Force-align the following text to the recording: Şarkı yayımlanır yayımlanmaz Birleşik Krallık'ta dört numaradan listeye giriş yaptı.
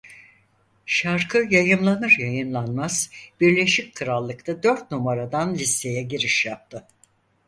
Şarkı 0.85 1.37
yayımlanır 1.53 2.15
yayımlanmaz 2.19 3.09
Birleşik 3.41 3.95
Krallık'ta 3.95 4.63
dört 4.63 4.91
numaradan 4.91 5.53
listeye 5.55 6.03
giriş 6.03 6.45
yaptı. 6.45 6.87